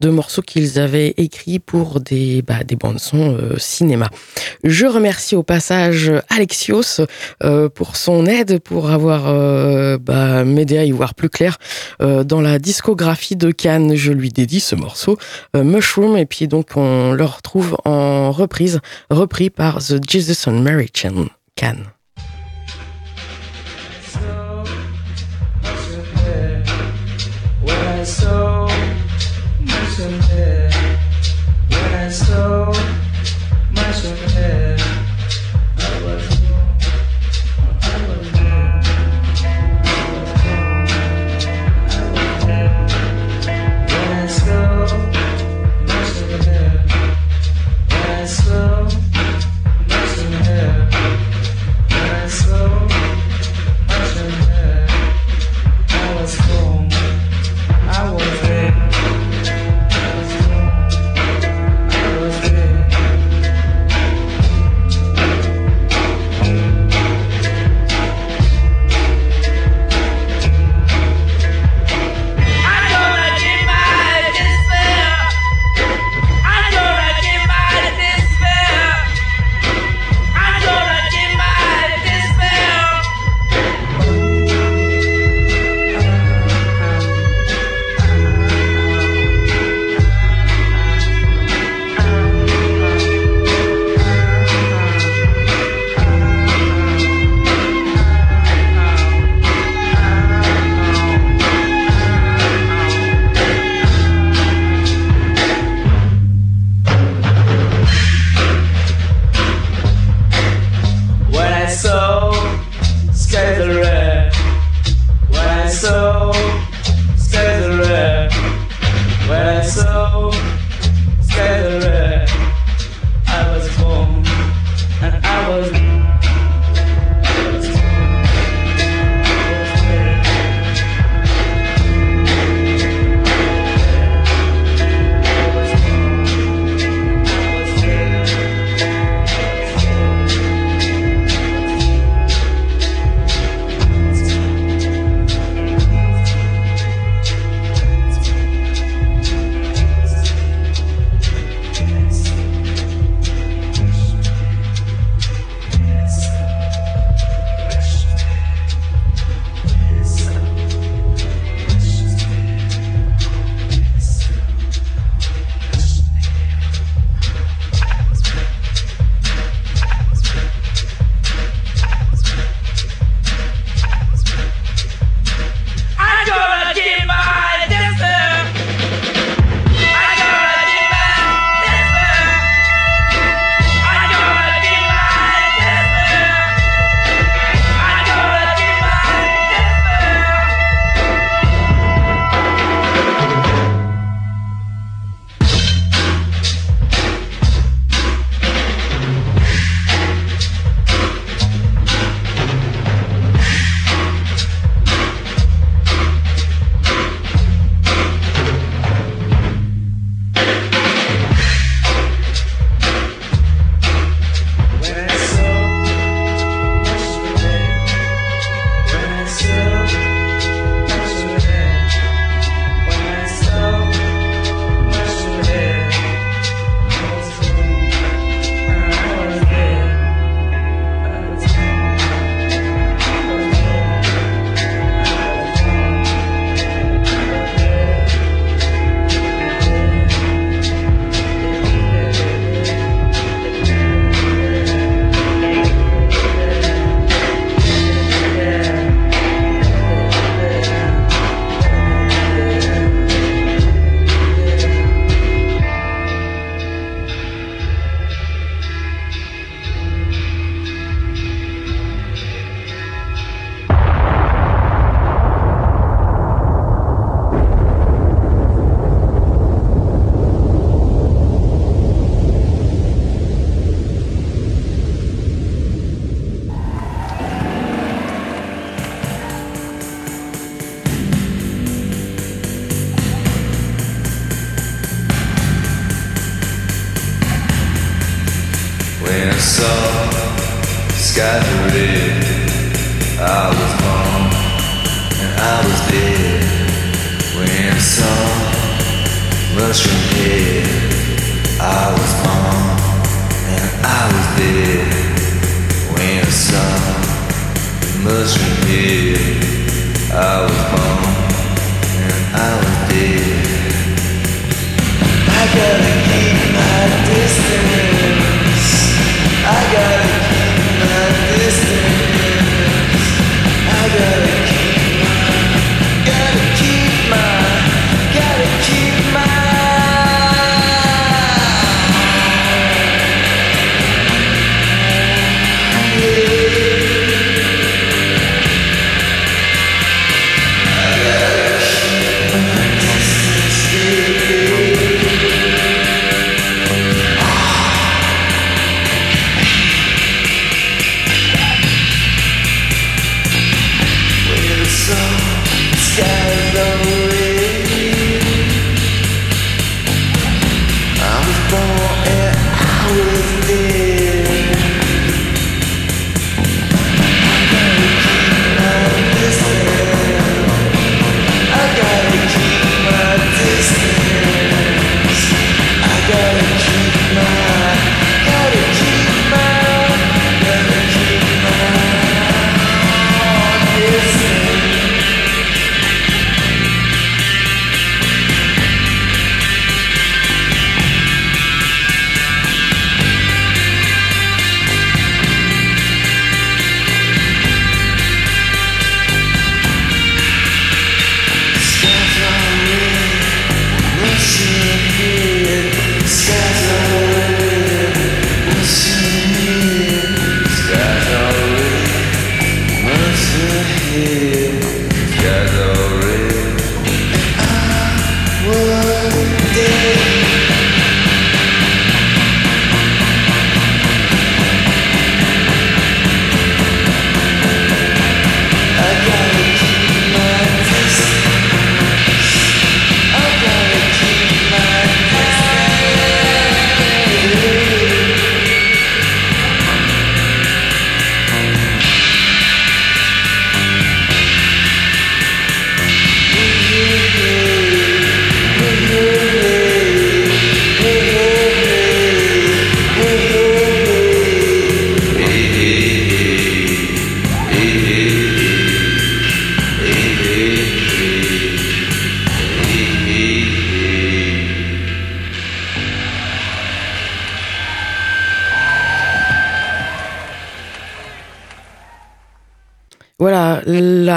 [0.00, 4.08] de morceaux qu'ils avaient écrits pour des, bah, des bandes son cinéma.
[4.62, 7.02] Je remercie au passage Alexios
[7.74, 11.56] pour son aide pour avoir euh, bah, m'aider à y voir plus clair
[12.02, 13.94] euh, dans la discographie de Cannes.
[13.94, 15.18] Je lui dédie ce morceau
[15.56, 20.60] euh, Mushroom et puis donc on le retrouve en reprise, repris par The Jesus and
[20.60, 21.86] Mary Chain Cannes.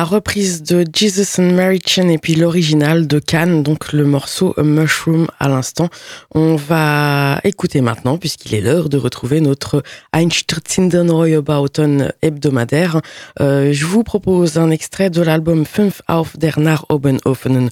[0.02, 4.56] La reprise de Jesus and Mary Chain et puis l'original de Cannes, donc le morceau
[4.58, 5.90] Mushroom à l'instant.
[6.34, 13.02] On va écouter maintenant, puisqu'il est l'heure de retrouver notre Einstürzen Royabauten hebdomadaire.
[13.42, 17.70] Euh, je vous propose un extrait de l'album Fünf auf der nach oben offenen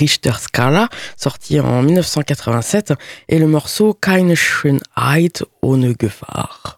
[0.00, 2.94] Richterskala, sorti en 1987,
[3.28, 6.75] et le morceau Keine Schönheit ohne Gefahr.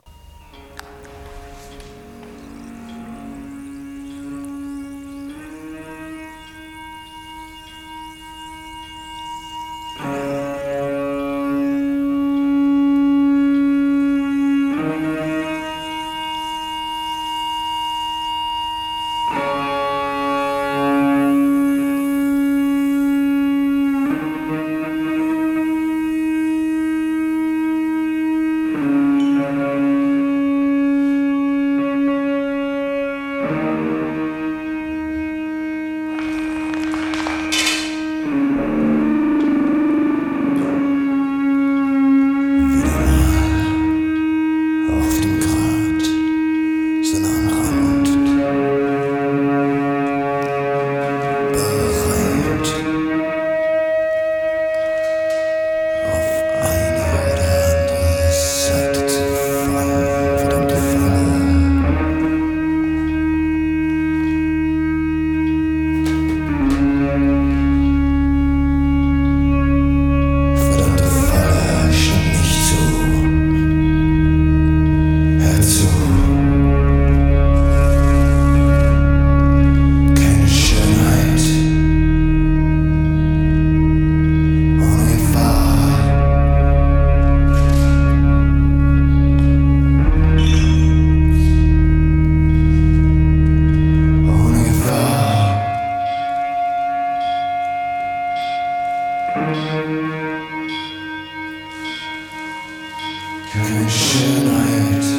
[103.52, 105.18] Kein Schönheit.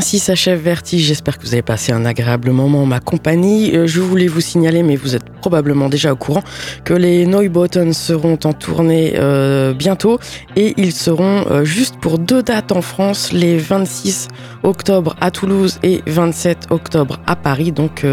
[0.00, 1.02] Ainsi s'achève Vertige.
[1.02, 3.76] J'espère que vous avez passé un agréable moment en ma compagnie.
[3.76, 6.42] Euh, je voulais vous signaler, mais vous êtes probablement déjà au courant,
[6.84, 10.18] que les Neubotten seront en tournée euh, bientôt
[10.56, 14.28] et ils seront euh, juste pour deux dates en France, les 26
[14.62, 18.06] octobre à Toulouse et 27 octobre à Paris, donc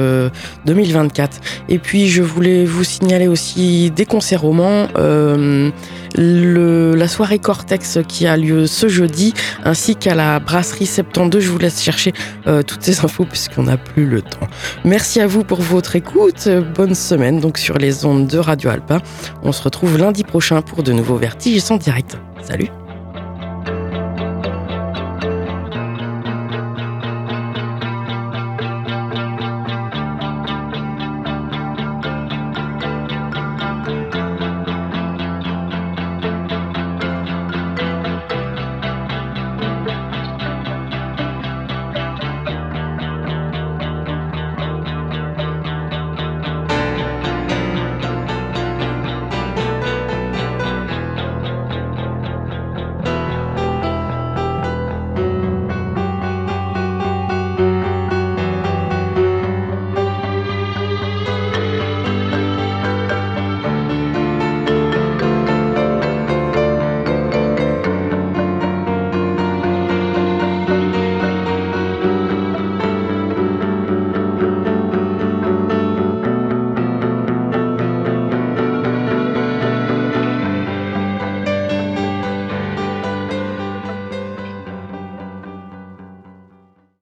[0.65, 1.39] 2024.
[1.69, 4.88] Et puis je voulais vous signaler aussi des concerts romans
[6.18, 9.34] le, la soirée Cortex qui a lieu ce jeudi,
[9.64, 11.44] ainsi qu'à la brasserie 72.
[11.44, 12.14] Je vous laisse chercher
[12.48, 14.48] euh, toutes ces infos puisqu'on n'a plus le temps.
[14.84, 16.49] Merci à vous pour votre écoute.
[16.76, 19.02] Bonne semaine donc sur les ondes de Radio Alpa.
[19.44, 22.18] On se retrouve lundi prochain pour de nouveaux vertiges en direct.
[22.41, 22.69] Salut